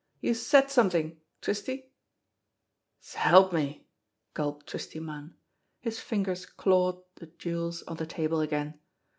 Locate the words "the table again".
7.97-8.79